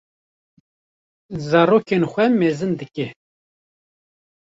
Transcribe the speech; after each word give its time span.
zarokên 1.47 2.03
xwe 2.11 2.25
mezin 2.39 2.73
dike. 2.79 3.07